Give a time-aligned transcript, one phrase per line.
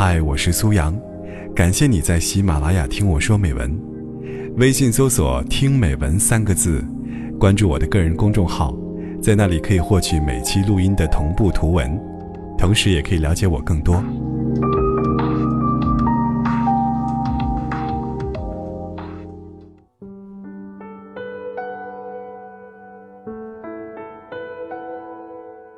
[0.00, 0.96] 嗨，我是苏阳，
[1.56, 3.76] 感谢你在喜马拉雅听我说美文。
[4.56, 6.84] 微信搜索“听美文”三个字，
[7.36, 8.72] 关注我的个人公众号，
[9.20, 12.00] 在那里可以获取每期录音的同步图文，
[12.56, 14.00] 同时也可以了解我更多。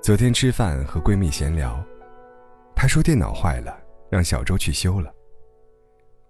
[0.00, 1.76] 昨天吃饭和闺蜜闲聊，
[2.76, 3.76] 她说电脑坏了，
[4.10, 5.12] 让小周去修了。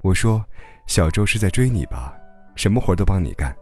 [0.03, 0.45] 我说
[0.87, 2.15] 小周是在追你吧，
[2.57, 3.55] 什么活都帮你干。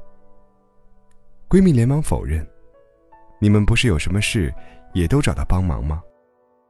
[1.49, 2.47] 闺蜜连忙否认，
[3.39, 4.53] 你们不是有什么事
[4.95, 6.03] 也都找他帮忙吗？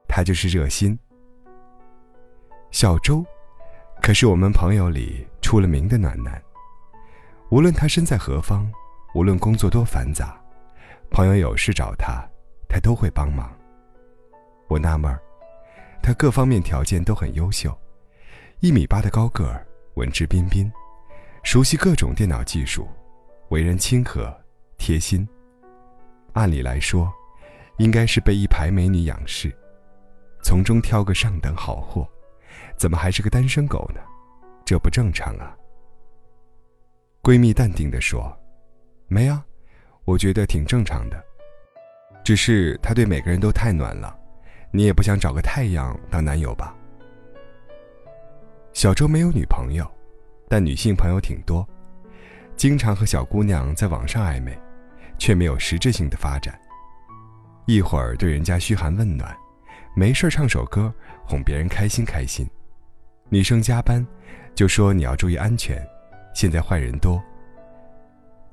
[0.08, 0.98] 他就是热心。
[2.70, 3.24] 小周，
[4.02, 6.42] 可是我们朋友里出了名的暖男。
[7.50, 8.70] 无论他身在何方，
[9.14, 10.38] 无论工作多繁杂，
[11.10, 12.26] 朋友有事找他。
[12.74, 13.54] 他都会帮忙。
[14.66, 15.20] 我纳闷儿，
[16.02, 17.72] 他各方面条件都很优秀，
[18.58, 19.64] 一米八的高个儿，
[19.94, 20.70] 文质彬彬，
[21.44, 22.88] 熟悉各种电脑技术，
[23.50, 24.36] 为人亲和
[24.76, 25.26] 贴心。
[26.32, 27.12] 按理来说，
[27.78, 29.54] 应该是被一排美女仰视，
[30.42, 32.08] 从中挑个上等好货，
[32.76, 34.00] 怎么还是个单身狗呢？
[34.64, 35.56] 这不正常啊！
[37.22, 38.36] 闺蜜淡定地说
[39.06, 39.44] ：“没啊，
[40.04, 41.24] 我觉得挺正常的。”
[42.24, 44.16] 只是他对每个人都太暖了，
[44.74, 46.74] 你也不想找个太阳当男友吧？
[48.72, 49.86] 小周没有女朋友，
[50.48, 51.68] 但女性朋友挺多，
[52.56, 54.58] 经常和小姑娘在网上暧昧，
[55.18, 56.58] 却没有实质性的发展。
[57.66, 59.36] 一会儿对人家嘘寒问暖，
[59.94, 62.48] 没事唱首歌哄别人开心开心。
[63.28, 64.04] 女生加班，
[64.54, 65.86] 就说你要注意安全，
[66.34, 67.22] 现在坏人多。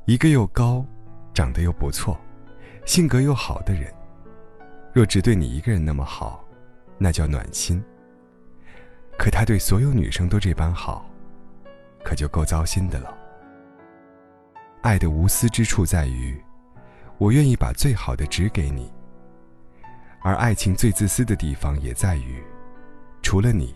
[0.03, 0.85] 一个又高，
[1.33, 2.19] 长得又不错。
[2.85, 3.93] 性格又好的人，
[4.91, 6.43] 若只对你一个人那么好，
[6.97, 7.83] 那叫暖心。
[9.17, 11.05] 可他对所有女生都这般好，
[12.03, 13.13] 可就够糟心的了。
[14.81, 16.41] 爱的无私之处在于，
[17.17, 18.91] 我愿意把最好的只给你；
[20.21, 22.41] 而爱情最自私的地方也在于，
[23.21, 23.75] 除了你，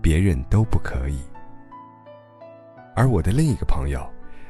[0.00, 1.20] 别人都不可以。
[2.94, 4.08] 而我的另一个朋友，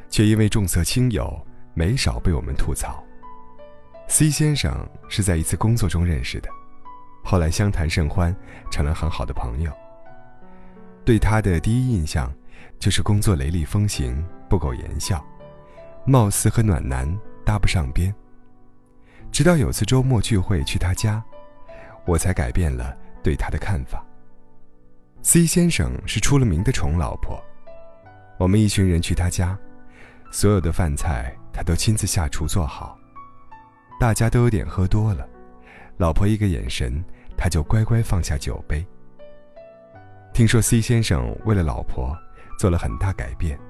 [0.09, 1.34] 却因为重色轻友，
[1.72, 3.03] 没少被我们吐槽。
[4.10, 6.50] C 先生是在一次工作中认识的，
[7.22, 8.34] 后来相谈甚欢，
[8.69, 9.72] 成了很好的朋友。
[11.04, 12.31] 对他的第一印象，
[12.81, 15.25] 就是工作雷厉风行，不苟言笑，
[16.04, 17.09] 貌似和暖男
[17.47, 18.12] 搭不上边。
[19.31, 21.22] 直到有次周末聚会去他家，
[22.04, 24.04] 我才改变了对他的看法。
[25.22, 27.41] C 先生是出了名的宠老婆，
[28.38, 29.56] 我们一群人去他家，
[30.32, 32.99] 所有的饭菜他都亲自下厨做好。
[34.00, 35.28] 大家都有点喝多了，
[35.99, 37.05] 老婆一个眼神，
[37.37, 38.83] 他就乖乖放下酒杯。
[40.33, 42.16] 听说 C 先生为了老婆
[42.59, 43.61] 做了很大改变，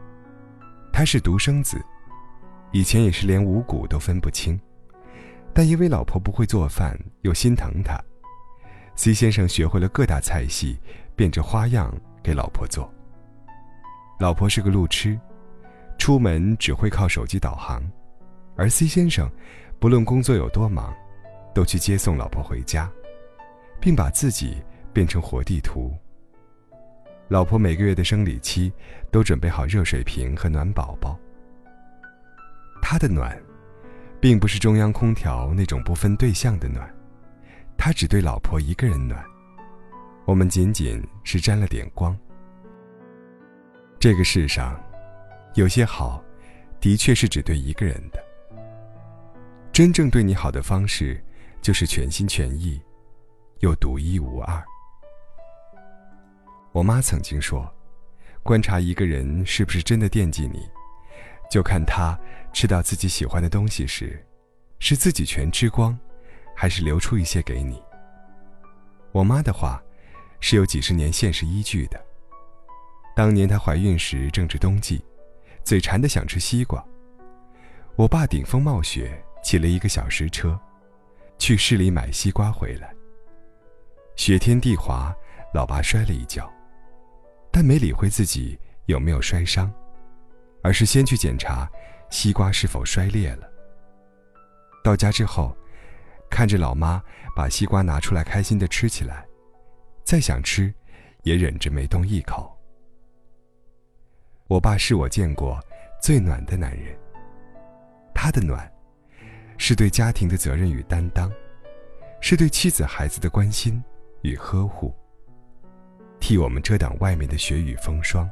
[0.92, 1.84] 他是独生子，
[2.70, 4.56] 以前也是连五谷都分不清，
[5.52, 8.00] 但因为老婆不会做饭又心疼他
[8.94, 10.78] ，C 先生学会了各大菜系，
[11.16, 11.92] 变着花样
[12.22, 12.88] 给老婆做。
[14.20, 15.18] 老婆是个路痴，
[15.98, 17.82] 出门只会靠手机导航，
[18.56, 19.28] 而 C 先生。
[19.80, 20.94] 不论工作有多忙，
[21.54, 22.88] 都去接送老婆回家，
[23.80, 25.90] 并把自己变成活地图。
[27.28, 28.70] 老婆每个月的生理期
[29.10, 31.18] 都准备好热水瓶和暖宝宝。
[32.82, 33.34] 他的暖，
[34.20, 36.86] 并不是中央空调那种不分对象的暖，
[37.78, 39.24] 他只对老婆一个人暖，
[40.26, 42.14] 我们仅仅是沾了点光。
[43.98, 44.78] 这个世上，
[45.54, 46.22] 有些好，
[46.80, 48.22] 的确是只对一个人的。
[49.80, 51.18] 真正对你好的方式，
[51.62, 52.78] 就是全心全意，
[53.60, 54.62] 又独一无二。
[56.70, 57.66] 我妈曾经说，
[58.42, 60.68] 观察一个人是不是真的惦记你，
[61.50, 62.14] 就看他
[62.52, 64.22] 吃到自己喜欢的东西时，
[64.80, 65.98] 是自己全吃光，
[66.54, 67.82] 还是留出一些给你。
[69.12, 69.82] 我妈的话，
[70.40, 71.98] 是有几十年现实依据的。
[73.16, 75.02] 当年她怀孕时正值冬季，
[75.64, 76.84] 嘴馋的想吃西瓜，
[77.96, 79.24] 我爸顶风冒雪。
[79.42, 80.58] 骑了一个小时车，
[81.38, 82.94] 去市里买西瓜回来。
[84.16, 85.14] 雪天地滑，
[85.54, 86.50] 老爸摔了一跤，
[87.50, 89.72] 但没理会自己有没有摔伤，
[90.62, 91.70] 而是先去检查
[92.10, 93.48] 西瓜是否摔裂了。
[94.84, 95.56] 到家之后，
[96.30, 97.02] 看着老妈
[97.34, 99.26] 把西瓜拿出来，开心的吃起来，
[100.04, 100.72] 再想吃，
[101.22, 102.54] 也忍着没动一口。
[104.48, 105.58] 我爸是我见过
[106.02, 106.98] 最暖的男人，
[108.14, 108.70] 他的暖。
[109.62, 111.30] 是对家庭的责任与担当，
[112.22, 113.80] 是对妻子孩子的关心
[114.22, 114.90] 与呵护。
[116.18, 118.28] 替我们遮挡外面的雪雨风霜。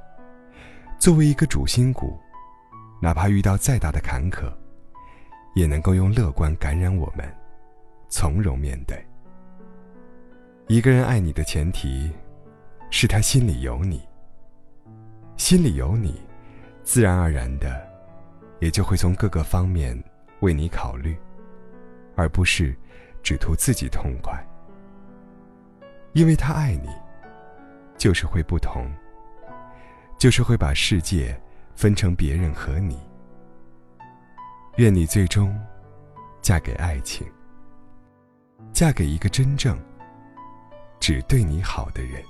[0.98, 2.18] 作为一个主心骨，
[2.98, 4.50] 哪怕遇到再大的坎坷，
[5.54, 7.30] 也能够用乐观感染我们，
[8.08, 8.98] 从容面对。
[10.66, 12.10] 一个人爱你的前提，
[12.88, 14.00] 是他心里有你。
[15.36, 16.22] 心里有你，
[16.82, 17.86] 自然而然的，
[18.60, 20.02] 也就会从各个方面
[20.40, 21.16] 为你考虑，
[22.16, 22.74] 而不是
[23.22, 24.44] 只图自己痛快。
[26.12, 26.88] 因为他爱你，
[27.96, 28.90] 就是会不同，
[30.18, 31.38] 就是会把世界
[31.76, 32.98] 分成别人和你。
[34.76, 35.54] 愿你最终
[36.40, 37.26] 嫁给爱情，
[38.72, 39.78] 嫁给一个真正
[41.00, 42.22] 只对你好的人。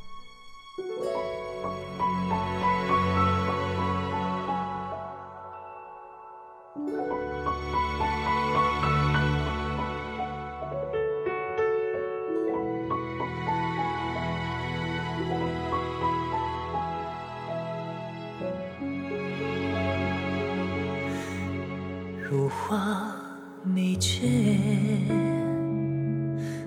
[22.30, 23.10] 如花
[23.62, 24.20] 美眷，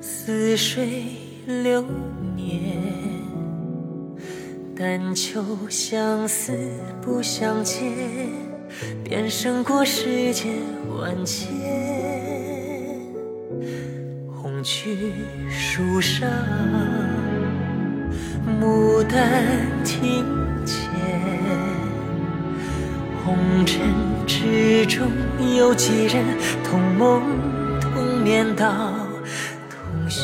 [0.02, 1.04] 似水
[1.46, 1.86] 流
[2.36, 2.82] 年。
[4.76, 6.52] 但求相思
[7.00, 7.80] 不相见，
[9.04, 10.52] 便胜过世间
[11.00, 11.48] 万千。
[14.34, 15.14] 红菊
[15.48, 16.28] 树上，
[18.60, 19.46] 牡丹
[19.84, 20.26] 庭
[20.66, 20.90] 前。
[23.24, 23.82] 红尘
[24.32, 25.12] 之中
[25.58, 26.24] 有几人
[26.64, 27.22] 同梦
[27.82, 28.72] 同眠到
[29.70, 30.24] 同穴？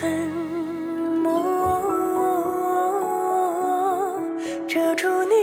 [0.00, 0.10] 粉
[1.22, 1.28] 墨
[4.66, 5.34] 遮住你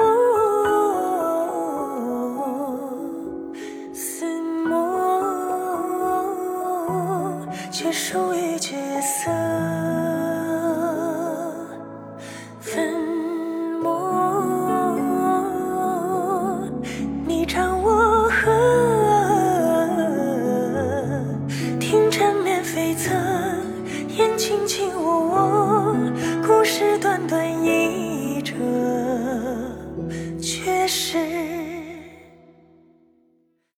[0.00, 0.04] 我，
[3.92, 4.24] 似
[4.68, 4.70] 墨
[7.72, 9.28] 却疏于角色。